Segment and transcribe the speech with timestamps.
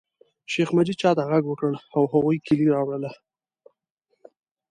[0.51, 3.11] شیخ مجید چاته غږ وکړ او هغوی کیلي راوړله.